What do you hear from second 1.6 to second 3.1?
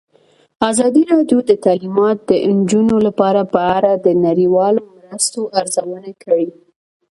تعلیمات د نجونو